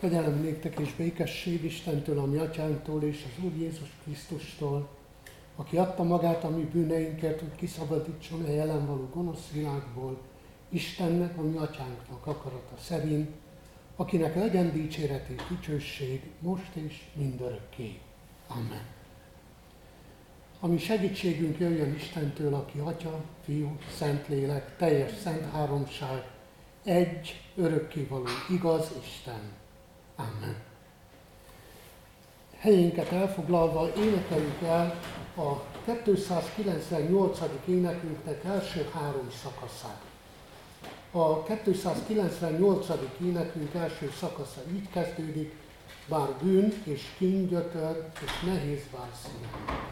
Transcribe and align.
Kegyelem 0.00 0.40
néktek 0.40 0.78
és 0.78 0.94
békesség 0.94 1.64
Istentől, 1.64 2.18
a 2.18 2.26
mi 2.26 2.36
atyánktól 2.36 3.02
és 3.02 3.24
az 3.26 3.44
Úr 3.44 3.52
Jézus 3.56 3.88
Krisztustól, 4.04 4.88
aki 5.56 5.76
adta 5.76 6.02
magát 6.02 6.44
a 6.44 6.50
mi 6.50 6.62
bűneinkért, 6.62 7.40
hogy 7.40 7.54
kiszabadítson 7.56 8.44
a 8.44 8.50
jelen 8.50 8.86
való 8.86 9.08
gonosz 9.12 9.50
világból, 9.52 10.18
Istennek, 10.68 11.38
a 11.38 11.42
mi 11.42 11.56
atyánknak 11.56 12.26
akarata 12.26 12.76
szerint, 12.80 13.30
akinek 13.96 14.34
legyen 14.34 14.72
dicséret 14.72 15.28
és 15.28 15.42
dicsőség 15.48 16.22
most 16.38 16.74
és 16.74 17.04
mindörökké. 17.14 17.98
Amen. 18.48 18.84
Ami 20.60 20.78
segítségünk 20.78 21.58
jöjjön 21.58 21.94
Istentől, 21.94 22.54
aki 22.54 22.78
Atya, 22.78 23.24
Fiú, 23.44 23.76
Szentlélek, 23.96 24.76
teljes 24.76 25.12
szent 25.22 25.50
háromság, 25.52 26.24
egy, 26.84 27.42
örökkévaló, 27.54 28.26
igaz 28.50 28.90
Isten. 29.02 29.40
Amen. 30.16 30.56
Helyénket 32.58 33.12
elfoglalva 33.12 33.92
énekeljük 33.96 34.62
el 34.62 35.00
a 35.36 35.62
298. 36.02 37.38
énekünknek 37.66 38.44
első 38.44 38.88
három 38.94 39.30
szakaszát. 39.42 40.00
A 41.10 41.42
298. 41.42 42.86
énekünk 43.22 43.74
első 43.74 44.12
szakasza 44.18 44.60
így 44.72 44.90
kezdődik, 44.90 45.54
bár 46.08 46.28
bűn 46.42 46.72
és 46.84 47.02
kíngyötör 47.18 48.04
és 48.24 48.40
nehéz 48.44 48.82
válszín. 48.96 49.85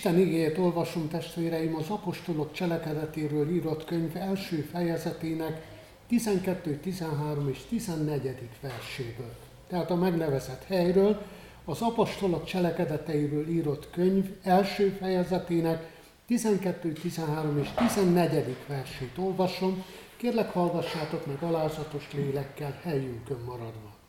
Isten 0.00 0.18
igéjét 0.18 0.58
olvasom 0.58 1.08
testvéreim 1.08 1.74
az 1.76 1.88
apostolok 1.88 2.52
cselekedetéről 2.52 3.50
írott 3.50 3.84
könyv 3.84 4.16
első 4.16 4.68
fejezetének 4.72 5.66
12, 6.08 6.76
13 6.76 7.48
és 7.48 7.58
14. 7.68 8.48
verséből. 8.60 9.34
Tehát 9.68 9.90
a 9.90 9.94
megnevezett 9.94 10.64
helyről, 10.64 11.22
az 11.64 11.80
apostolok 11.80 12.44
cselekedeteiről 12.44 13.48
írott 13.48 13.90
könyv 13.90 14.24
első 14.42 14.88
fejezetének 14.88 15.90
12, 16.26 16.92
13 16.92 17.58
és 17.58 17.68
14. 17.74 18.56
versét 18.66 19.18
olvasom. 19.18 19.84
Kérlek 20.16 20.50
hallgassátok 20.52 21.26
meg 21.26 21.42
alázatos 21.42 22.08
lélekkel 22.12 22.80
helyünkön 22.82 23.40
maradva. 23.46 23.99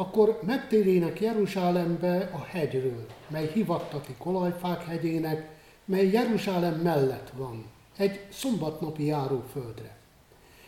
Akkor 0.00 0.40
megtérének 0.46 1.20
Jeruzsálembe 1.20 2.30
a 2.32 2.44
hegyről, 2.44 3.06
mely 3.28 3.50
hivattati 3.52 4.14
kolajfák 4.18 4.84
hegyének, 4.84 5.50
mely 5.84 6.10
Jeruzsálem 6.10 6.74
mellett 6.74 7.30
van, 7.36 7.64
egy 7.96 8.20
szombatnapi 8.32 9.04
járóföldre. 9.04 9.96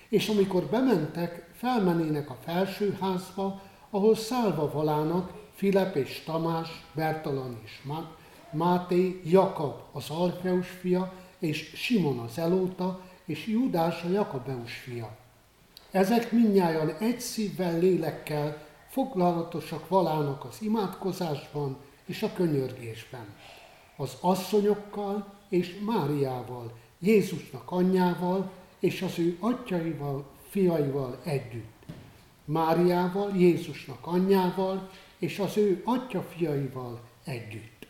És 0.09 0.29
amikor 0.29 0.65
bementek, 0.65 1.49
felmenének 1.55 2.31
a 2.31 2.37
felsőházba, 2.45 3.63
ahol 3.91 4.17
szálva 4.17 4.71
valának 4.73 5.33
Filip 5.55 5.95
és 5.95 6.23
Tamás, 6.25 6.87
Bertalan 6.95 7.61
és 7.65 7.83
Máté, 8.51 9.21
Jakab 9.25 9.81
az 9.93 10.11
Alfeus 10.11 10.69
fia, 10.69 11.13
és 11.39 11.73
Simon 11.75 12.19
az 12.19 12.39
Elóta, 12.39 13.01
és 13.25 13.47
Judás 13.47 14.03
a 14.03 14.09
Jakabeus 14.09 14.75
fia. 14.75 15.17
Ezek 15.91 16.33
mindnyájan 16.33 16.97
egy 16.99 17.21
szívvel, 17.21 17.79
lélekkel 17.79 18.69
foglalatosak 18.91 19.89
valának 19.89 20.45
az 20.45 20.63
imádkozásban 20.63 21.77
és 22.05 22.23
a 22.23 22.33
könyörgésben, 22.33 23.35
az 23.97 24.17
asszonyokkal 24.21 25.35
és 25.49 25.79
Máriával, 25.85 26.73
Jézusnak 26.99 27.71
anyjával 27.71 28.51
és 28.79 29.03
az 29.03 29.19
ő 29.19 29.37
atyaival, 29.41 30.25
fiaival 30.49 31.19
együtt. 31.25 31.85
Máriával, 32.45 33.37
Jézusnak 33.37 34.07
anyjával 34.07 34.91
és 35.19 35.39
az 35.39 35.57
ő 35.57 35.83
atya 35.85 36.23
fiaival 36.23 37.01
együtt. 37.25 37.87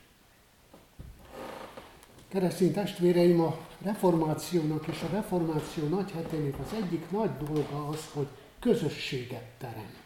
Keresztény 2.29 2.73
testvéreim, 2.73 3.41
a 3.41 3.59
reformációnak 3.83 4.87
és 4.87 5.03
a 5.03 5.13
reformáció 5.13 5.89
nagyhetének 5.89 6.55
az 6.59 6.73
egyik 6.83 7.11
nagy 7.11 7.31
dolga 7.45 7.89
az, 7.89 8.11
hogy 8.13 8.29
közösséget 8.59 9.45
teremt 9.59 10.00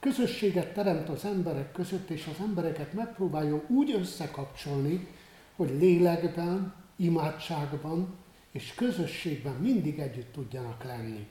közösséget 0.00 0.74
teremt 0.74 1.08
az 1.08 1.24
emberek 1.24 1.72
között, 1.72 2.10
és 2.10 2.26
az 2.26 2.44
embereket 2.44 2.92
megpróbálja 2.92 3.62
úgy 3.68 3.90
összekapcsolni, 3.90 5.08
hogy 5.56 5.70
lélekben, 5.78 6.74
imádságban 6.96 8.14
és 8.50 8.74
közösségben 8.74 9.54
mindig 9.54 9.98
együtt 9.98 10.32
tudjanak 10.32 10.84
lenni. 10.84 11.26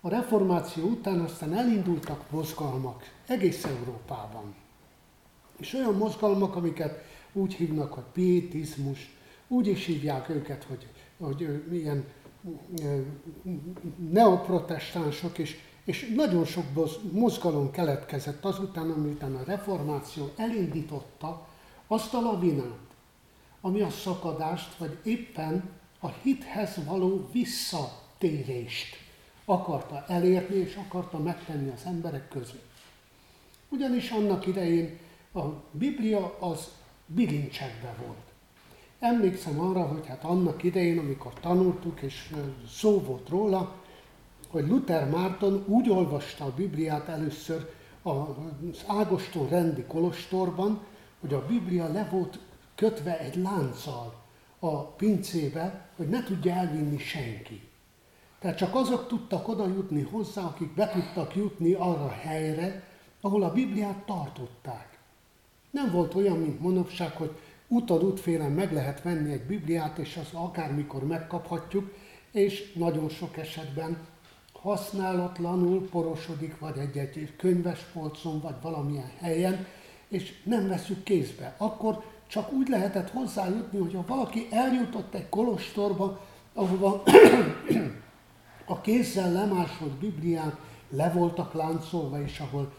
A 0.00 0.08
reformáció 0.08 0.84
után 0.84 1.20
aztán 1.20 1.54
elindultak 1.54 2.30
mozgalmak 2.30 3.02
egész 3.26 3.64
Európában. 3.64 4.54
És 5.58 5.74
olyan 5.74 5.94
mozgalmak, 5.94 6.56
amiket 6.56 7.04
úgy 7.32 7.54
hívnak, 7.54 7.92
hogy 7.92 8.04
pietizmus, 8.12 9.16
úgy 9.48 9.66
is 9.66 9.86
hívják 9.86 10.28
őket, 10.28 10.64
hogy, 10.64 10.86
hogy 11.18 11.64
ilyen 11.72 12.04
neoprotestánsok, 14.10 15.38
és 15.38 15.56
és 15.90 16.12
nagyon 16.16 16.44
sok 16.44 16.64
mozgalom 17.12 17.70
keletkezett 17.70 18.44
azután, 18.44 18.90
amiután 18.90 19.34
a 19.34 19.44
reformáció 19.44 20.30
elindította 20.36 21.46
azt 21.86 22.14
a 22.14 22.20
lavinát, 22.20 22.78
ami 23.60 23.80
a 23.80 23.90
szakadást, 23.90 24.76
vagy 24.76 24.98
éppen 25.02 25.70
a 26.00 26.08
hithez 26.08 26.84
való 26.84 27.28
visszatérést 27.32 28.96
akarta 29.44 30.04
elérni, 30.08 30.56
és 30.56 30.74
akarta 30.74 31.18
megtenni 31.18 31.72
az 31.76 31.82
emberek 31.84 32.28
között. 32.28 32.68
Ugyanis 33.68 34.10
annak 34.10 34.46
idején 34.46 34.98
a 35.34 35.40
Biblia 35.70 36.36
az 36.38 36.68
bilincsekbe 37.06 37.94
volt. 38.06 38.32
emlékszem 38.98 39.60
arra, 39.60 39.82
hogy 39.82 40.06
hát 40.06 40.24
annak 40.24 40.62
idején, 40.62 40.98
amikor 40.98 41.32
tanultuk, 41.40 42.00
és 42.00 42.34
szó 42.68 43.00
volt 43.00 43.28
róla, 43.28 43.79
hogy 44.50 44.68
Luther 44.68 45.08
Márton 45.08 45.64
úgy 45.66 45.90
olvasta 45.90 46.44
a 46.44 46.52
Bibliát 46.56 47.08
először 47.08 47.70
az 48.02 48.84
Ágoston 48.86 49.48
rendi 49.48 49.82
kolostorban, 49.82 50.80
hogy 51.20 51.34
a 51.34 51.46
Biblia 51.46 51.92
le 51.92 52.08
volt 52.10 52.38
kötve 52.74 53.18
egy 53.18 53.36
lánccal 53.36 54.14
a 54.58 54.82
pincébe, 54.82 55.88
hogy 55.96 56.08
ne 56.08 56.22
tudja 56.22 56.54
elvinni 56.54 56.98
senki. 56.98 57.68
Tehát 58.38 58.56
csak 58.56 58.74
azok 58.74 59.08
tudtak 59.08 59.48
oda 59.48 59.66
jutni 59.66 60.02
hozzá, 60.02 60.42
akik 60.42 60.74
be 60.74 60.88
tudtak 60.88 61.36
jutni 61.36 61.72
arra 61.72 62.04
a 62.04 62.10
helyre, 62.20 62.84
ahol 63.20 63.42
a 63.42 63.52
Bibliát 63.52 64.04
tartották. 64.04 64.98
Nem 65.70 65.90
volt 65.90 66.14
olyan, 66.14 66.36
mint 66.36 66.60
manapság, 66.60 67.16
hogy 67.16 67.36
utad 67.68 68.04
útfélen 68.04 68.52
meg 68.52 68.72
lehet 68.72 69.02
venni 69.02 69.32
egy 69.32 69.42
Bibliát, 69.42 69.98
és 69.98 70.16
az 70.16 70.28
akármikor 70.32 71.06
megkaphatjuk, 71.06 71.94
és 72.32 72.72
nagyon 72.72 73.08
sok 73.08 73.36
esetben 73.36 74.06
használatlanul 74.62 75.88
porosodik, 75.88 76.58
vagy 76.58 76.78
egy-egy 76.78 77.36
könyvespolcon, 77.36 78.40
vagy 78.40 78.54
valamilyen 78.62 79.10
helyen, 79.18 79.66
és 80.08 80.42
nem 80.44 80.68
veszük 80.68 81.02
kézbe. 81.02 81.54
Akkor 81.58 82.02
csak 82.26 82.52
úgy 82.52 82.68
lehetett 82.68 83.10
hozzájutni, 83.10 83.78
hogyha 83.78 84.04
valaki 84.06 84.46
eljutott 84.50 85.14
egy 85.14 85.28
kolostorba, 85.28 86.20
ahova 86.54 87.02
a 88.66 88.80
kézzel 88.80 89.32
lemásolt 89.32 89.92
Bibliák 89.92 90.56
le 90.90 91.10
voltak 91.10 91.52
láncolva, 91.52 92.22
és 92.22 92.40
ahol, 92.40 92.72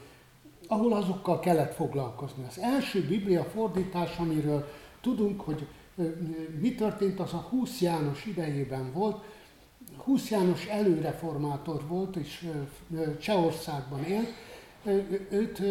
ahol 0.67 0.93
azokkal 0.93 1.39
kellett 1.39 1.73
foglalkozni. 1.73 2.43
Az 2.47 2.59
első 2.59 3.05
Biblia 3.07 3.43
fordítás, 3.43 4.17
amiről 4.17 4.67
tudunk, 5.01 5.41
hogy 5.41 5.67
mi 6.59 6.75
történt, 6.75 7.19
az 7.19 7.33
a 7.33 7.47
20 7.49 7.81
János 7.81 8.25
idejében 8.25 8.91
volt. 8.93 9.23
20 10.03 10.29
János 10.29 10.65
előreformátor 10.65 11.87
volt, 11.87 12.15
és 12.15 12.49
Csehországban 13.19 14.03
élt. 14.03 14.33
Őt 15.29 15.61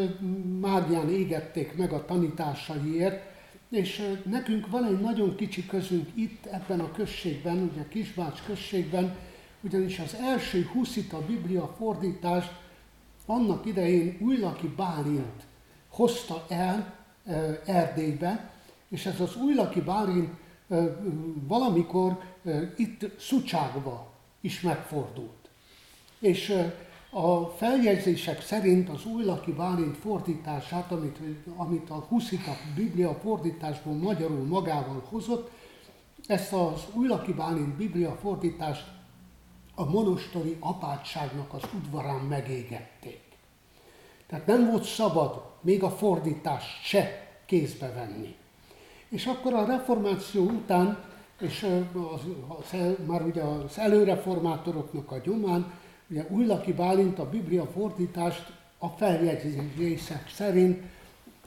Mágián 0.60 1.10
égették 1.10 1.76
meg 1.76 1.92
a 1.92 2.04
tanításaiért, 2.04 3.22
és 3.68 4.18
nekünk 4.24 4.70
van 4.70 4.84
egy 4.84 5.00
nagyon 5.00 5.36
kicsi 5.36 5.66
közünk 5.66 6.08
itt, 6.14 6.46
ebben 6.46 6.80
a 6.80 6.92
községben, 6.92 7.70
ugye 7.72 7.88
Kisbács 7.88 8.42
községben, 8.46 9.16
ugyanis 9.60 9.98
az 9.98 10.14
első 10.14 10.68
huszita 10.72 11.26
Biblia 11.26 11.74
fordítást 11.78 12.52
annak 13.26 13.66
idején 13.66 14.16
Újlaki 14.20 14.68
Bálint 14.76 15.42
hozta 15.88 16.44
el 16.48 16.94
Erdélybe, 17.66 18.50
és 18.88 19.06
ez 19.06 19.20
az 19.20 19.36
Újlaki 19.36 19.80
Bálint 19.80 20.30
valamikor 21.46 22.18
itt 22.76 23.18
Szucságba 23.18 24.12
is 24.40 24.60
megfordult. 24.60 25.48
És 26.18 26.70
a 27.10 27.44
feljegyzések 27.44 28.42
szerint 28.42 28.88
az 28.88 29.04
Újlaki 29.04 29.52
Bálint 29.52 29.96
fordítását, 29.96 30.92
amit, 30.92 31.18
amit 31.56 31.90
a 31.90 32.06
Huszita 32.08 32.56
Biblia 32.74 33.14
fordításból 33.14 33.94
magyarul 33.94 34.44
magával 34.44 35.02
hozott, 35.08 35.50
ezt 36.26 36.52
az 36.52 36.82
Újlaki 36.92 37.32
Bálint 37.32 37.76
Biblia 37.76 38.18
fordítást 38.20 38.84
a 39.74 39.84
monostori 39.84 40.56
apátságnak 40.60 41.52
az 41.52 41.62
udvarán 41.74 42.20
megégették. 42.20 43.20
Tehát 44.26 44.46
nem 44.46 44.70
volt 44.70 44.84
szabad 44.84 45.42
még 45.60 45.82
a 45.82 45.90
fordítást 45.90 46.84
se 46.84 47.28
kézbe 47.46 47.92
venni. 47.92 48.36
És 49.08 49.26
akkor 49.26 49.54
a 49.54 49.64
reformáció 49.64 50.42
után, 50.42 51.04
és 51.40 51.66
az, 52.14 52.20
az, 52.48 52.76
már 53.06 53.22
ugye 53.22 53.42
az 53.42 53.78
előreformátoroknak 53.78 55.10
a 55.10 55.18
gyomán, 55.18 55.72
ugye 56.10 56.26
Újlaki 56.28 56.72
Bálint 56.72 57.18
a 57.18 57.28
Biblia 57.28 57.66
fordítást 57.66 58.52
a 58.78 58.88
feljegyzések 58.88 60.30
szerint 60.34 60.82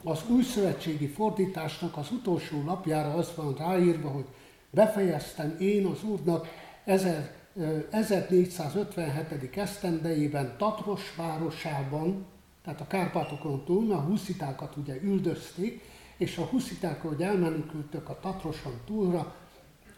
az 0.04 0.20
újszövetségi 0.28 1.06
fordításnak 1.06 1.96
az 1.96 2.10
utolsó 2.10 2.62
lapjára 2.64 3.14
az 3.14 3.32
van 3.36 3.54
ráírva, 3.54 4.08
hogy 4.08 4.24
befejeztem 4.70 5.56
én 5.58 5.86
az 5.86 6.04
Úrnak 6.04 6.48
1457. 6.84 9.56
esztendejében 9.56 10.54
Tatros 10.58 11.14
városában, 11.16 12.26
tehát 12.64 12.80
a 12.80 12.86
Kárpátokon 12.86 13.64
túl, 13.64 13.92
a 13.92 14.00
huszitákat 14.00 14.76
ugye 14.76 14.94
üldözték, 15.02 15.82
és 16.16 16.36
a 16.36 16.42
huszitákról, 16.42 17.12
hogy 17.12 17.22
elmenekültek 17.22 18.08
a 18.08 18.18
Tatroson 18.20 18.80
túlra, 18.86 19.34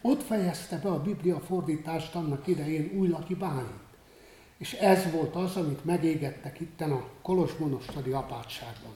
ott 0.01 0.23
fejezte 0.23 0.79
be 0.83 0.89
a 0.89 1.01
Biblia 1.01 1.39
fordítást 1.39 2.15
annak 2.15 2.47
idején 2.47 2.91
Újlaki 2.97 3.35
Bálint. 3.35 3.85
És 4.57 4.73
ez 4.73 5.11
volt 5.11 5.35
az, 5.35 5.55
amit 5.55 5.85
megégettek 5.85 6.59
itten 6.59 6.91
a 6.91 7.03
Kolosmonostadi 7.21 8.11
apátságban. 8.11 8.91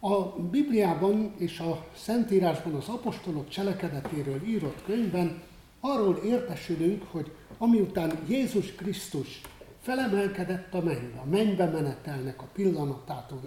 A 0.00 0.40
Bibliában 0.40 1.34
és 1.38 1.58
a 1.58 1.86
Szentírásban 1.96 2.74
az 2.74 2.88
apostolok 2.88 3.48
cselekedetéről 3.48 4.42
írott 4.42 4.84
könyvben 4.84 5.42
arról 5.80 6.16
értesülünk, 6.16 7.02
hogy 7.10 7.32
amiután 7.58 8.18
Jézus 8.28 8.72
Krisztus 8.72 9.40
felemelkedett 9.80 10.74
a 10.74 10.82
mennybe, 10.82 11.18
a 11.18 11.24
mennybe 11.24 11.66
menetelnek 11.66 12.42
a 12.42 12.48
pillanatától 12.52 13.40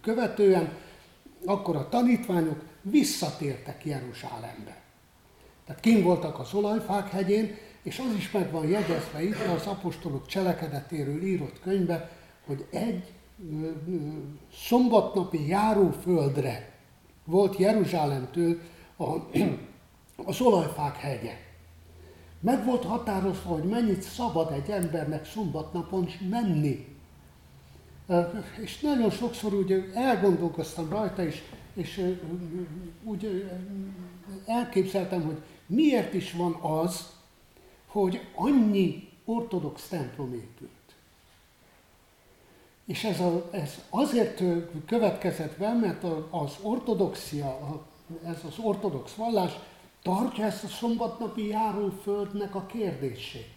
követően, 0.00 0.72
akkor 1.44 1.76
a 1.76 1.88
tanítványok 1.88 2.62
visszatértek 2.82 3.84
Jeruzsálembe. 3.84 4.83
Tehát 5.66 5.80
kim 5.80 6.02
voltak 6.02 6.38
az 6.38 6.54
olajfák 6.54 7.10
hegyén, 7.10 7.54
és 7.82 7.98
az 7.98 8.14
is 8.16 8.30
meg 8.30 8.50
van 8.50 8.68
jegyezve 8.68 9.22
itt 9.22 9.46
az 9.56 9.66
apostolok 9.66 10.26
cselekedetéről 10.26 11.22
írott 11.22 11.60
könyvbe, 11.60 12.10
hogy 12.46 12.66
egy 12.70 13.12
szombatnapi 14.54 15.48
járóföldre 15.48 16.72
volt 17.24 17.56
Jeruzsálemtől 17.56 18.58
a, 18.96 19.04
az 20.30 20.40
olajfák 20.40 20.96
hegye. 20.96 21.32
Meg 22.40 22.64
volt 22.64 22.84
határozva, 22.84 23.52
hogy 23.54 23.64
mennyit 23.64 24.02
szabad 24.02 24.52
egy 24.52 24.70
embernek 24.70 25.26
szombatnapon 25.26 26.08
menni. 26.30 26.86
És 28.60 28.80
nagyon 28.80 29.10
sokszor 29.10 29.54
úgy 29.54 29.90
elgondolkoztam 29.94 30.88
rajta, 30.88 31.24
és, 31.24 31.42
és 31.74 32.14
úgy 33.04 33.50
elképzeltem, 34.46 35.22
hogy 35.22 35.42
miért 35.66 36.14
is 36.14 36.32
van 36.32 36.52
az, 36.52 37.12
hogy 37.86 38.20
annyi 38.34 39.08
ortodox 39.24 39.88
templom 39.88 40.34
épült. 40.34 40.70
És 42.86 43.04
ez, 43.04 43.20
a, 43.20 43.48
ez 43.52 43.80
azért 43.90 44.42
következett 44.86 45.58
be, 45.58 45.72
mert 45.72 46.04
az 46.30 46.56
ortodoxia, 46.62 47.82
ez 48.24 48.38
az 48.48 48.58
ortodox 48.58 49.14
vallás 49.14 49.52
tartja 50.02 50.44
ezt 50.44 50.64
a 50.64 50.68
szombatnapi 50.68 51.46
járóföldnek 51.46 52.54
a 52.54 52.66
kérdését. 52.66 53.52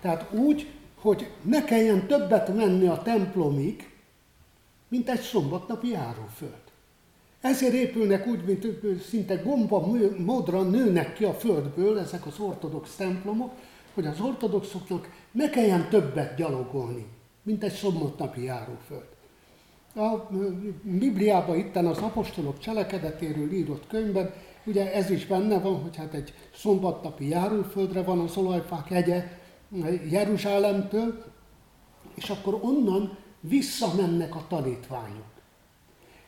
Tehát 0.00 0.32
úgy, 0.32 0.68
hogy 1.00 1.30
ne 1.42 1.64
kelljen 1.64 2.06
többet 2.06 2.54
menni 2.54 2.86
a 2.86 3.02
templomig, 3.02 3.90
mint 4.88 5.08
egy 5.08 5.20
szombatnapi 5.20 5.88
járóföld. 5.88 6.61
Ezért 7.42 7.72
épülnek 7.72 8.26
úgy, 8.26 8.44
mint 8.44 8.66
szinte 9.08 9.34
gomba 9.34 9.86
módra 10.16 10.62
nőnek 10.62 11.14
ki 11.14 11.24
a 11.24 11.32
földből 11.32 11.98
ezek 11.98 12.26
az 12.26 12.38
ortodox 12.38 12.96
templomok, 12.96 13.52
hogy 13.94 14.06
az 14.06 14.20
ortodoxoknak 14.20 15.08
ne 15.32 15.50
kelljen 15.50 15.88
többet 15.88 16.36
gyalogolni, 16.36 17.06
mint 17.42 17.64
egy 17.64 17.72
szombatnapi 17.72 18.42
járóföld. 18.42 19.06
A 19.94 20.28
Bibliában 20.82 21.56
itten 21.56 21.86
az 21.86 21.98
apostolok 21.98 22.58
cselekedetéről 22.58 23.52
írott 23.52 23.86
könyvben, 23.86 24.34
ugye 24.64 24.92
ez 24.92 25.10
is 25.10 25.26
benne 25.26 25.58
van, 25.58 25.82
hogy 25.82 25.96
hát 25.96 26.14
egy 26.14 26.34
szombatnapi 26.54 27.28
járóföldre 27.28 28.02
van 28.02 28.18
az 28.18 28.36
olajfák 28.36 28.88
hegye 28.88 29.24
Jeruzsálemtől, 30.10 31.24
és 32.14 32.30
akkor 32.30 32.58
onnan 32.62 33.18
visszamennek 33.40 34.34
a 34.34 34.44
tanítványok. 34.48 35.31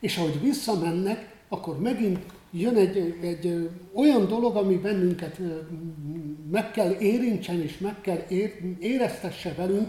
És 0.04 0.16
ahogy 0.16 0.40
visszamennek, 0.40 1.34
akkor 1.49 1.80
megint 1.80 2.18
jön 2.50 2.76
egy, 2.76 3.18
egy 3.23 3.70
olyan 3.94 4.28
dolog, 4.28 4.56
ami 4.56 4.76
bennünket 4.76 5.40
meg 6.50 6.70
kell 6.70 6.96
érintsen 6.99 7.62
és 7.62 7.78
meg 7.78 8.00
kell 8.00 8.25
ér, 8.28 8.76
éreztesse 8.78 9.54
velünk, 9.54 9.88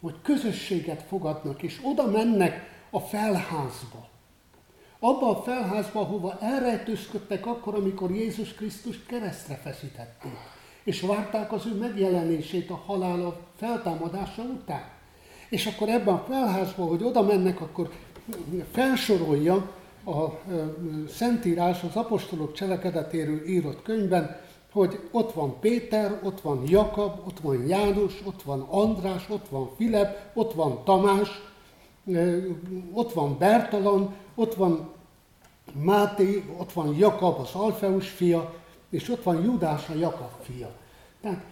hogy 0.00 0.14
közösséget 0.22 1.02
fogadnak, 1.02 1.62
és 1.62 1.80
oda 1.82 2.10
mennek 2.10 2.68
a 2.90 3.00
felházba. 3.00 4.08
Abba 4.98 5.28
a 5.28 5.42
felházba, 5.42 6.02
hova 6.02 6.38
elrejtőzködtek 6.40 7.46
akkor, 7.46 7.74
amikor 7.74 8.10
Jézus 8.10 8.54
Krisztust 8.54 9.06
keresztre 9.06 9.54
feszítették, 9.54 10.36
és 10.84 11.00
várták 11.00 11.52
az 11.52 11.66
ő 11.66 11.74
megjelenését 11.74 12.70
a 12.70 12.82
halála 12.86 13.40
feltámadása 13.56 14.42
után. 14.42 14.84
És 15.48 15.66
akkor 15.66 15.88
ebben 15.88 16.14
a 16.14 16.24
felházban, 16.28 16.88
hogy 16.88 17.02
oda 17.02 17.22
mennek, 17.22 17.60
akkor 17.60 17.90
felsorolja 18.72 19.70
a 20.04 20.28
Szentírás 21.08 21.82
az 21.82 21.96
apostolok 21.96 22.52
cselekedetéről 22.52 23.46
írott 23.46 23.82
könyvben, 23.82 24.40
hogy 24.72 25.00
ott 25.10 25.32
van 25.32 25.60
Péter, 25.60 26.20
ott 26.22 26.40
van 26.40 26.62
Jakab, 26.66 27.26
ott 27.26 27.40
van 27.40 27.66
János, 27.66 28.22
ott 28.24 28.42
van 28.42 28.60
András, 28.60 29.28
ott 29.28 29.48
van 29.48 29.70
Filip, 29.76 30.08
ott 30.34 30.52
van 30.52 30.84
Tamás, 30.84 31.28
ott 32.92 33.12
van 33.12 33.38
Bertalan, 33.38 34.14
ott 34.34 34.54
van 34.54 34.90
Máté, 35.72 36.44
ott 36.56 36.72
van 36.72 36.96
Jakab, 36.96 37.40
az 37.40 37.54
Alfeus 37.54 38.08
fia, 38.08 38.54
és 38.90 39.08
ott 39.08 39.22
van 39.22 39.42
Judás, 39.42 39.88
a 39.88 39.94
Jakab 39.94 40.32
fia. 40.40 40.70
Tehát 41.20 41.42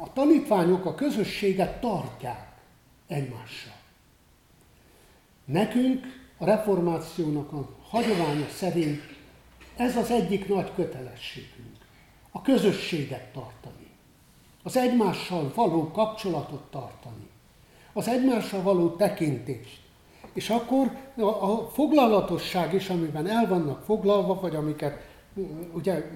a 0.00 0.12
tanítványok 0.12 0.84
a 0.84 0.94
közösséget 0.94 1.80
tartják 1.80 2.52
egymással. 3.06 3.80
Nekünk 5.44 6.06
a 6.38 6.44
reformációnak 6.44 7.52
a 7.52 7.68
hagyománya 7.88 8.48
szerint 8.48 9.00
ez 9.76 9.96
az 9.96 10.10
egyik 10.10 10.48
nagy 10.48 10.74
kötelességünk. 10.74 11.76
A 12.30 12.42
közösséget 12.42 13.32
tartani. 13.32 13.90
Az 14.62 14.76
egymással 14.76 15.52
való 15.54 15.90
kapcsolatot 15.90 16.62
tartani. 16.70 17.28
Az 17.92 18.08
egymással 18.08 18.62
való 18.62 18.88
tekintést. 18.88 19.80
És 20.32 20.50
akkor 20.50 20.96
a, 21.16 21.56
foglalatosság 21.56 22.74
is, 22.74 22.88
amiben 22.88 23.26
el 23.26 23.48
vannak 23.48 23.84
foglalva, 23.84 24.40
vagy 24.40 24.54
amiket 24.54 25.10
ugye 25.72 26.10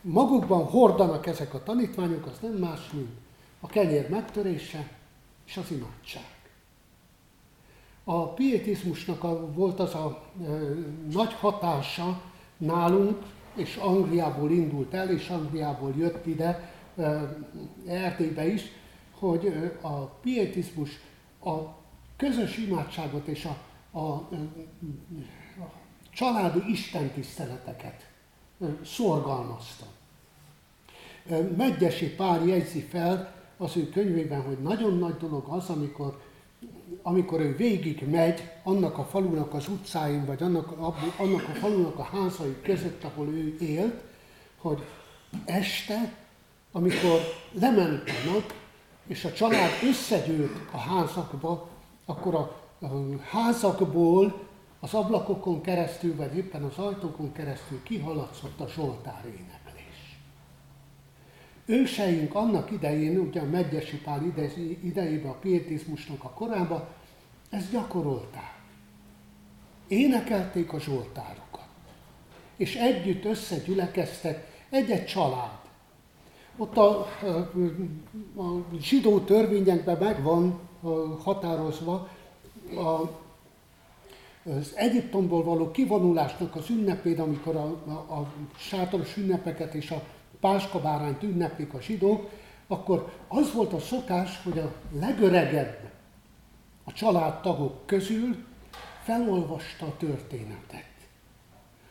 magukban 0.00 0.64
hordanak 0.64 1.26
ezek 1.26 1.54
a 1.54 1.62
tanítványok, 1.62 2.26
az 2.26 2.38
nem 2.40 2.52
más, 2.52 2.90
mint 2.92 3.10
a 3.60 3.66
kenyér 3.66 4.08
megtörése 4.08 4.88
és 5.46 5.56
az 5.56 5.70
imádság. 5.70 6.31
A 8.04 8.28
pietizmusnak 8.28 9.24
a, 9.24 9.52
volt 9.52 9.80
az 9.80 9.94
a 9.94 10.22
e, 10.40 10.44
nagy 11.12 11.32
hatása 11.32 12.22
nálunk, 12.56 13.16
és 13.54 13.76
Angliából 13.76 14.50
indult 14.50 14.94
el, 14.94 15.10
és 15.10 15.28
Angliából 15.28 15.94
jött 15.96 16.26
ide, 16.26 16.72
e, 16.96 17.36
Erdélybe 17.86 18.46
is, 18.46 18.62
hogy 19.18 19.72
a 19.80 20.04
pietizmus 20.04 20.90
a 21.44 21.58
közös 22.16 22.56
imádságot 22.56 23.26
és 23.26 23.44
a, 23.44 23.56
a, 23.98 24.00
a, 24.00 24.30
családi 26.10 26.70
istentiszteleteket 26.70 28.10
szorgalmazta. 28.84 29.86
Megyesi 31.56 32.14
Pál 32.14 32.46
jegyzi 32.46 32.80
fel 32.80 33.34
az 33.56 33.76
ő 33.76 33.88
könyvében, 33.88 34.42
hogy 34.42 34.58
nagyon 34.58 34.98
nagy 34.98 35.16
dolog 35.16 35.44
az, 35.48 35.68
amikor, 35.68 36.20
amikor 37.02 37.40
ő 37.40 37.56
végig 37.56 38.08
megy 38.10 38.50
annak 38.62 38.98
a 38.98 39.04
falunak 39.04 39.54
az 39.54 39.68
utcáin, 39.68 40.24
vagy 40.24 40.42
annak, 40.42 40.72
annak 41.16 41.48
a 41.48 41.54
falunak 41.54 41.98
a 41.98 42.02
házai 42.02 42.56
között, 42.62 43.04
ahol 43.04 43.26
ő 43.26 43.56
élt, 43.60 44.02
hogy 44.56 44.82
este, 45.44 46.14
amikor 46.72 47.20
lement 47.52 48.08
a 48.08 48.30
nap, 48.32 48.52
és 49.06 49.24
a 49.24 49.32
család 49.32 49.70
összegyűlt 49.88 50.60
a 50.70 50.78
házakba, 50.78 51.68
akkor 52.04 52.34
a, 52.34 52.60
házakból 53.30 54.40
az 54.80 54.94
ablakokon 54.94 55.60
keresztül, 55.60 56.16
vagy 56.16 56.36
éppen 56.36 56.62
az 56.62 56.78
ajtókon 56.78 57.32
keresztül 57.32 57.82
kihaladszott 57.82 58.60
a 58.60 58.68
Zsoltár 58.68 59.24
éneklés. 59.24 59.61
Őseink 61.66 62.34
annak 62.34 62.70
idején, 62.70 63.18
ugye 63.18 63.40
a 63.40 63.44
Megyesi 63.44 63.96
Pál 63.96 64.22
idejében, 64.82 65.30
a 65.30 65.34
pietizmusnak 65.34 66.24
a 66.24 66.30
korában, 66.30 66.88
ezt 67.50 67.70
gyakorolták. 67.70 68.60
Énekelték 69.88 70.72
a 70.72 70.80
Zsoltárokat. 70.80 71.66
És 72.56 72.74
együtt 72.74 73.24
összegyülekeztek 73.24 74.64
egy-egy 74.70 75.06
család. 75.06 75.60
Ott 76.56 76.76
a, 76.76 76.98
a, 78.36 78.64
zsidó 78.80 79.20
törvényekben 79.20 79.98
meg 79.98 80.22
van 80.22 80.60
határozva 81.22 82.08
a 82.76 83.20
az 84.44 84.72
Egyiptomból 84.74 85.44
való 85.44 85.70
kivonulásnak 85.70 86.56
az 86.56 86.70
ünnepét, 86.70 87.18
amikor 87.18 87.56
a, 87.56 87.66
a, 87.86 87.90
a 87.90 88.32
sátoros 88.56 89.16
ünnepeket 89.16 89.74
és 89.74 89.90
a 89.90 90.02
páskabárányt 90.42 91.22
ünneplik 91.22 91.74
a 91.74 91.80
zsidók, 91.80 92.30
akkor 92.66 93.12
az 93.28 93.52
volt 93.52 93.72
a 93.72 93.80
szokás, 93.80 94.40
hogy 94.44 94.58
a 94.58 94.72
legöregebb 95.00 95.90
a 96.84 96.92
családtagok 96.92 97.86
közül 97.86 98.36
felolvasta 99.02 99.86
a 99.86 99.96
történetet. 99.96 100.90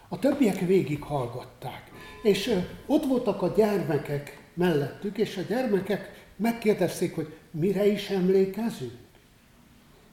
A 0.08 0.20
többiek 0.20 0.60
végighallgatták. 0.60 1.92
És 2.24 2.64
ott 2.86 3.06
voltak 3.06 3.42
a 3.42 3.54
gyermekek 3.56 4.50
mellettük, 4.54 5.18
és 5.18 5.38
a 5.38 5.42
gyermekek 5.42 6.28
megkérdezték, 6.36 7.16
hogy 7.16 7.34
mire 7.52 7.86
is 7.86 8.10
emlékezünk. 8.10 9.00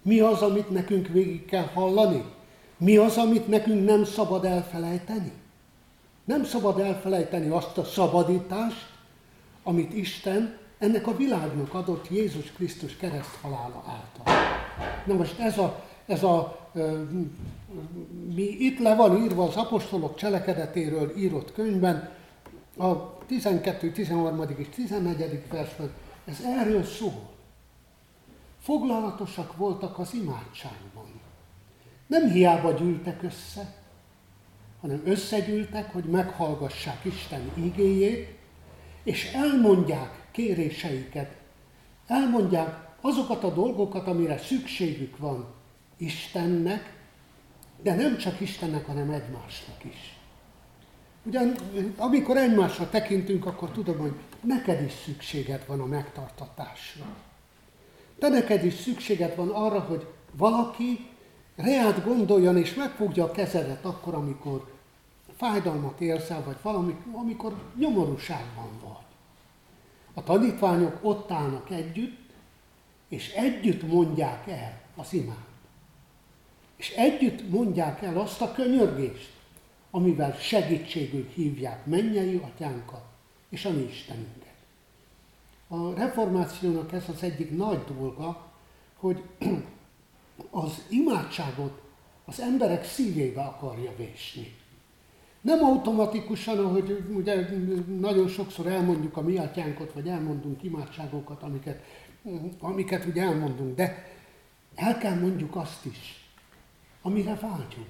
Mi 0.03 0.21
az, 0.21 0.43
amit 0.43 0.71
nekünk 0.71 1.09
végig 1.09 1.45
kell 1.45 1.67
hallani? 1.67 2.25
Mi 2.77 2.97
az, 2.97 3.17
amit 3.17 3.49
nekünk 3.49 3.85
nem 3.85 4.05
szabad 4.05 4.45
elfelejteni? 4.45 5.33
Nem 6.29 6.45
szabad 6.45 6.79
elfelejteni 6.79 7.49
azt 7.49 7.79
a 7.79 7.85
szabadítást, 7.85 8.87
amit 9.63 9.95
Isten 9.95 10.59
ennek 10.79 11.07
a 11.07 11.17
világnak 11.17 11.75
adott 11.75 12.11
Jézus 12.11 12.53
Krisztus 12.53 12.97
kereszthalála 12.97 13.85
által. 13.87 14.35
Na 15.07 15.15
most 15.15 15.39
ez 15.39 15.59
a, 15.59 15.85
ez 16.07 16.23
a 16.23 16.69
mi 18.35 18.43
itt 18.43 18.79
le 18.79 18.95
van 18.95 19.23
írva 19.23 19.45
az 19.45 19.57
apostolok 19.57 20.17
cselekedetéről 20.17 21.17
írott 21.17 21.53
könyvben, 21.53 22.11
a 22.77 23.19
12., 23.27 23.93
13. 23.93 24.43
és 24.57 24.69
14. 24.75 25.43
versben, 25.51 25.91
ez 26.25 26.41
erről 26.45 26.85
szól 26.85 27.29
foglalatosak 28.63 29.57
voltak 29.57 29.99
az 29.99 30.15
imádságban. 30.15 31.21
Nem 32.07 32.31
hiába 32.31 32.73
gyűltek 32.73 33.23
össze, 33.23 33.75
hanem 34.81 35.03
összegyűltek, 35.05 35.93
hogy 35.93 36.05
meghallgassák 36.05 37.05
Isten 37.05 37.51
igéjét, 37.55 38.37
és 39.03 39.33
elmondják 39.33 40.27
kéréseiket, 40.31 41.37
elmondják 42.07 42.89
azokat 43.01 43.45
a 43.45 43.53
dolgokat, 43.53 44.07
amire 44.07 44.39
szükségük 44.39 45.19
van 45.19 45.47
Istennek, 45.97 46.97
de 47.83 47.95
nem 47.95 48.17
csak 48.17 48.41
Istennek, 48.41 48.87
hanem 48.87 49.11
egymásnak 49.11 49.85
is. 49.85 50.17
Ugyan, 51.23 51.55
amikor 51.97 52.37
egymásra 52.37 52.89
tekintünk, 52.91 53.47
akkor 53.47 53.71
tudom, 53.71 53.99
hogy 53.99 54.15
neked 54.41 54.83
is 54.83 54.93
szükséged 55.05 55.65
van 55.67 55.81
a 55.81 55.87
megtartatásra. 55.87 57.05
De 58.19 58.29
neked 58.29 58.65
is 58.65 58.75
szükséged 58.75 59.37
van 59.37 59.49
arra, 59.49 59.81
hogy 59.81 60.07
valaki 60.33 61.07
reát 61.59 62.05
gondoljon 62.05 62.57
és 62.57 62.75
megfogja 62.75 63.25
a 63.25 63.31
kezedet 63.31 63.85
akkor, 63.85 64.15
amikor 64.15 64.73
fájdalmat 65.37 66.01
érzel, 66.01 66.43
vagy 66.45 66.57
valami, 66.63 66.97
amikor 67.13 67.55
nyomorúságban 67.77 68.69
vagy. 68.83 69.07
A 70.15 70.23
tanítványok 70.23 70.99
ott 71.03 71.31
állnak 71.31 71.71
együtt, 71.71 72.19
és 73.09 73.33
együtt 73.33 73.83
mondják 73.83 74.47
el 74.49 74.81
az 74.97 75.13
imát. 75.13 75.47
És 76.77 76.91
együtt 76.91 77.51
mondják 77.51 78.03
el 78.03 78.19
azt 78.19 78.41
a 78.41 78.53
könyörgést, 78.53 79.33
amivel 79.91 80.33
segítségül 80.33 81.29
hívják 81.35 81.87
mennyei 81.87 82.37
atyánkat 82.37 83.05
és 83.49 83.65
a 83.65 83.71
mi 83.71 83.83
Istenünket. 83.83 84.55
A 85.69 85.95
reformációnak 85.95 86.93
ez 86.93 87.05
az 87.09 87.23
egyik 87.23 87.57
nagy 87.57 87.85
dolga, 87.97 88.47
hogy 88.97 89.23
az 90.51 90.85
imádságot 90.89 91.81
az 92.25 92.41
emberek 92.41 92.85
szívébe 92.85 93.43
akarja 93.43 93.93
vésni. 93.97 94.57
Nem 95.41 95.65
automatikusan, 95.65 96.59
ahogy 96.59 97.05
ugye 97.15 97.49
nagyon 97.99 98.29
sokszor 98.29 98.67
elmondjuk 98.67 99.17
a 99.17 99.21
mi 99.21 99.39
atyánkot, 99.39 99.93
vagy 99.93 100.09
elmondunk 100.09 100.63
imádságokat, 100.63 101.43
amiket, 101.43 101.83
amiket 102.61 103.05
ugye 103.05 103.23
elmondunk, 103.23 103.77
de 103.77 104.17
el 104.75 104.99
kell 104.99 105.15
mondjuk 105.15 105.57
azt 105.57 105.85
is, 105.85 106.29
amire 107.03 107.35
vágyunk, 107.35 107.89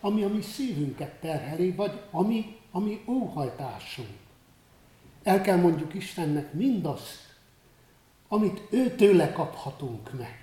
ami 0.00 0.22
a 0.22 0.28
mi 0.28 0.40
szívünket 0.40 1.20
terheli, 1.20 1.70
vagy 1.70 2.00
ami, 2.10 2.56
ami 2.70 3.00
óhajtásunk. 3.06 4.20
El 5.22 5.40
kell 5.40 5.56
mondjuk 5.56 5.94
Istennek 5.94 6.52
mindazt, 6.52 7.36
amit 8.28 8.62
ő 8.70 8.94
tőle 8.94 9.32
kaphatunk 9.32 10.12
meg. 10.18 10.41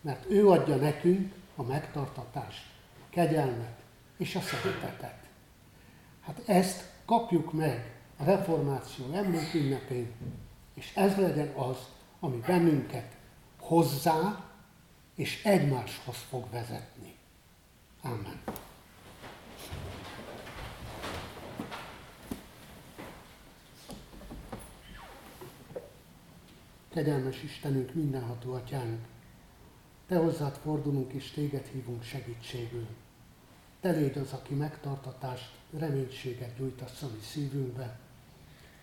Mert 0.00 0.30
ő 0.30 0.48
adja 0.48 0.76
nekünk 0.76 1.34
a 1.56 1.62
megtartatást, 1.62 2.64
a 3.00 3.10
kegyelmet 3.10 3.80
és 4.16 4.34
a 4.34 4.40
szeretetet. 4.40 5.28
Hát 6.20 6.42
ezt 6.46 6.88
kapjuk 7.04 7.52
meg 7.52 7.94
a 8.16 8.24
reformáció 8.24 9.12
emlékünnepén, 9.12 10.12
és 10.74 10.94
ez 10.94 11.16
legyen 11.16 11.48
az, 11.48 11.76
ami 12.20 12.40
bennünket 12.46 13.16
hozzá 13.58 14.44
és 15.14 15.44
egymáshoz 15.44 16.16
fog 16.16 16.50
vezetni. 16.50 17.16
Amen. 18.02 18.42
Kegyelmes 26.88 27.42
Istenünk, 27.42 27.94
mindenható 27.94 28.52
atyánk, 28.52 28.98
Te 30.10 30.16
hozzád 30.16 30.56
fordulunk 30.62 31.12
és 31.12 31.30
Téged 31.30 31.66
hívunk 31.66 32.02
segítségül. 32.02 32.86
Te 33.80 33.90
légy 33.90 34.18
az, 34.18 34.32
aki 34.32 34.54
megtartatást, 34.54 35.50
reménységet 35.78 36.56
gyújtasz 36.56 37.02
a 37.02 37.06
mi 37.06 37.20
szívünkbe. 37.22 37.98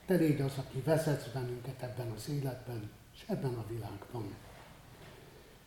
Te 0.06 0.16
légy 0.16 0.42
az, 0.42 0.58
aki 0.58 0.82
vezetsz 0.86 1.28
bennünket 1.28 1.82
ebben 1.82 2.12
az 2.12 2.30
életben 2.30 2.90
és 3.16 3.24
ebben 3.28 3.54
a 3.54 3.66
világban. 3.68 4.36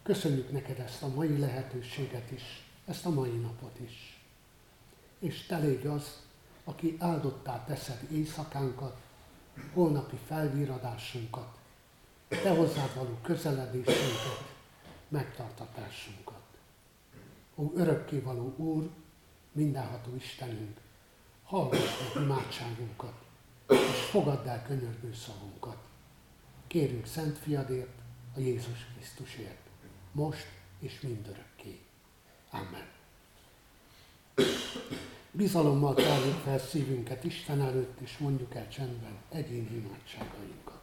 Köszönjük 0.03 0.53
neked 0.53 0.79
ezt 0.79 1.03
a 1.03 1.09
mai 1.15 1.39
lehetőséget 1.39 2.31
is, 2.31 2.65
ezt 2.87 3.07
a 3.07 3.11
mai 3.11 3.37
napot 3.37 3.79
is. 3.81 4.21
És 5.19 5.47
te 5.47 5.59
légy 5.59 5.87
az, 5.87 6.23
aki 6.65 6.97
áldottá 6.99 7.65
teszed 7.65 8.07
éjszakánkat, 8.13 9.01
holnapi 9.75 10.19
felvíradásunkat, 10.27 11.59
te 12.29 12.51
hozzád 12.51 12.95
való 12.95 13.19
közeledésünket, 13.23 14.59
megtartatásunkat. 15.11 16.43
Ó, 17.55 17.73
örökkévaló 17.75 18.55
Úr, 18.57 18.91
mindenható 19.53 20.15
Istenünk, 20.15 20.81
hallgass 21.45 21.99
meg 22.15 22.23
imádságunkat, 22.23 23.15
és 23.69 24.01
fogadd 24.11 24.47
el 24.47 24.63
könyörgő 24.63 25.15
szavunkat. 25.15 25.77
Kérünk 26.67 27.07
Szent 27.07 27.39
Fiadért, 27.39 27.99
a 28.37 28.41
Jézus 28.41 28.87
Krisztusért, 28.95 29.61
most 30.13 30.47
és 30.79 31.01
mindörökké. 31.01 31.81
Amen. 32.51 32.87
Bizalommal 35.31 35.95
tárjuk 35.95 36.39
fel 36.39 36.59
szívünket 36.59 37.25
Isten 37.25 37.61
előtt, 37.61 38.01
és 38.01 38.19
mondjuk 38.19 38.55
el 38.55 38.69
csendben 38.69 39.17
egyéni 39.29 39.77
imádságainkat. 39.77 40.80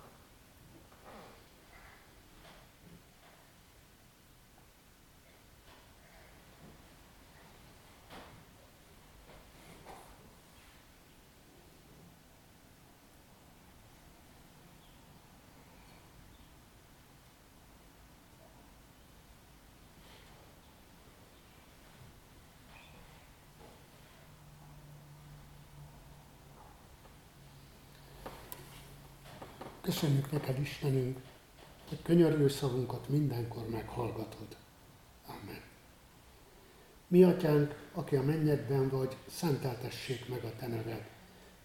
Köszönjük 29.88 30.32
neked, 30.32 30.60
Istenünk, 30.60 31.17
hogy 31.88 32.01
könyörgő 32.01 32.48
szavunkat 32.48 33.10
mindenkor 33.10 33.70
meghallgatod. 33.70 34.48
Amen. 35.27 35.62
Mi, 37.08 37.24
atyánk, 37.24 37.89
aki 37.94 38.15
a 38.15 38.24
mennyekben 38.24 38.89
vagy, 38.89 39.15
szenteltessék 39.29 40.29
meg 40.29 40.44
a 40.44 40.56
te 40.60 40.67
neved. 40.67 41.08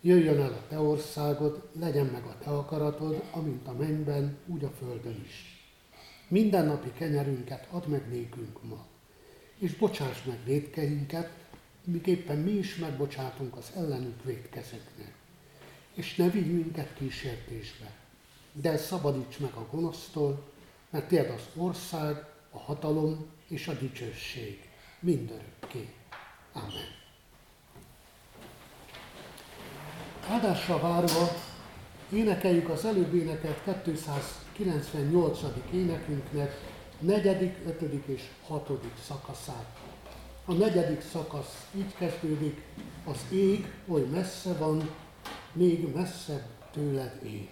Jöjjön 0.00 0.40
el 0.40 0.52
a 0.52 0.66
te 0.68 0.78
országod, 0.78 1.68
legyen 1.78 2.06
meg 2.06 2.24
a 2.24 2.38
te 2.38 2.50
akaratod, 2.50 3.22
amint 3.32 3.66
a 3.66 3.72
mennyben, 3.72 4.38
úgy 4.46 4.64
a 4.64 4.70
földön 4.70 5.22
is. 5.24 5.66
Minden 6.28 6.66
napi 6.66 6.92
kenyerünket 6.92 7.66
add 7.70 7.88
meg 7.88 8.08
nékünk 8.08 8.62
ma, 8.62 8.86
és 9.58 9.76
bocsáss 9.76 10.24
meg 10.24 10.38
védkeinket, 10.44 11.30
miképpen 11.84 12.38
mi 12.38 12.50
is 12.50 12.76
megbocsátunk 12.76 13.56
az 13.56 13.72
ellenünk 13.76 14.24
védkezőknek. 14.24 15.14
És 15.94 16.16
ne 16.16 16.30
vigy 16.30 16.52
minket 16.54 16.94
kísértésbe, 16.94 18.00
de 18.52 18.76
szabadíts 18.76 19.38
meg 19.38 19.52
a 19.54 19.66
gonosztól, 19.70 20.42
mert 20.90 21.08
tiéd 21.08 21.30
az 21.30 21.62
ország, 21.62 22.24
a 22.50 22.58
hatalom 22.58 23.26
és 23.48 23.68
a 23.68 23.72
dicsőség 23.72 24.68
mindörökké. 25.00 25.88
Amen. 26.52 27.00
Áldásra 30.28 30.78
várva 30.78 31.28
énekeljük 32.12 32.68
az 32.68 32.84
előbb 32.84 33.14
énekelt 33.14 33.84
298. 33.84 35.40
énekünknek 35.72 36.70
negyedik, 36.98 37.56
ötödik 37.66 38.04
és 38.06 38.22
hatodik 38.46 38.92
szakaszát. 39.06 39.78
A 40.44 40.52
negyedik 40.52 41.00
szakasz 41.00 41.66
így 41.76 41.94
kezdődik, 41.94 42.62
az 43.04 43.18
ég 43.30 43.72
oly 43.88 44.02
messze 44.02 44.52
van, 44.52 44.90
még 45.52 45.94
messzebb 45.94 46.44
tőled 46.72 47.20
én. 47.24 47.51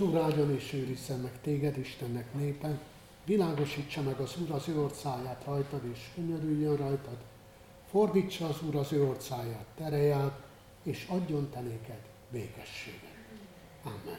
Az 0.00 0.06
Úr 0.06 0.16
áldjon 0.16 0.54
és 0.54 0.72
őrizzen 0.72 1.18
meg 1.20 1.40
téged, 1.40 1.78
Istennek 1.78 2.34
népe, 2.34 2.78
világosítsa 3.24 4.02
meg 4.02 4.20
az 4.20 4.36
Úr 4.42 4.50
az 4.50 4.68
ő 4.68 4.80
orcáját 4.80 5.44
rajtad, 5.44 5.80
és 5.92 5.98
könyörüljön 6.14 6.76
rajtad, 6.76 7.16
fordítsa 7.90 8.48
az 8.48 8.62
Úr 8.62 8.76
az 8.76 8.92
ő 8.92 9.04
orcáját, 9.04 9.66
tereját, 9.76 10.42
és 10.82 11.06
adjon 11.08 11.50
te 11.50 11.60
néked 11.60 12.00
békességet. 12.30 13.16
Amen. 13.82 14.18